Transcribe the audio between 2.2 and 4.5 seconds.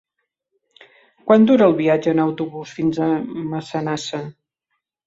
autobús fins a Massanassa?